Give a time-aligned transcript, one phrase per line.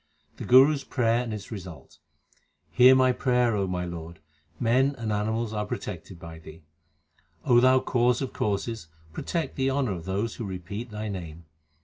[0.37, 1.99] The Guru s prayer and its result:
[2.71, 4.17] Hear my prayer, O my Lord;
[4.59, 6.63] men and animals are protected by Thee.
[7.45, 11.45] O Thou Cause of causes, protect the honour of those who repeat Thy name.